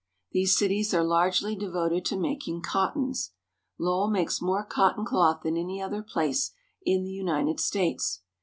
These 0.31 0.57
cities 0.57 0.95
are 0.95 1.03
largely 1.03 1.55
devoted 1.55 2.05
to 2.05 2.17
mak 2.17 2.47
ing 2.47 2.63
cottons. 2.63 3.33
Lowell 3.77 4.09
makes 4.09 4.41
more 4.41 4.65
cotton 4.65 5.05
cloth 5.05 5.41
than 5.43 5.55
any 5.57 5.79
other 5.79 6.01
place 6.01 6.53
in 6.83 7.03
the 7.03 7.11
United 7.11 7.59
States. 7.59 8.23